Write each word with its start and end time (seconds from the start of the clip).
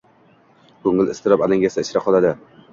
ko'ngil 0.87 1.13
iztirob 1.15 1.45
alangasi 1.49 1.87
ichra 1.87 2.05
qoladi... 2.09 2.37